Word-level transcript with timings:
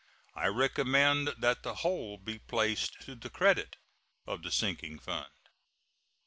I 0.33 0.47
recommend 0.47 1.27
that 1.37 1.61
the 1.61 1.75
whole 1.75 2.17
be 2.17 2.39
placed 2.39 3.01
to 3.01 3.13
the 3.13 3.29
credit 3.29 3.75
of 4.25 4.41
the 4.41 4.49
sinking 4.49 4.97
fund. 4.97 5.29